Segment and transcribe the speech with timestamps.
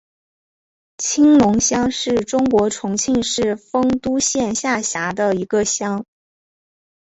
[0.97, 6.03] 青龙乡是中国重庆市丰都县下辖的一个乡。